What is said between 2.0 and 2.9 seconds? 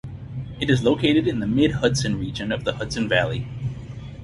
Region of the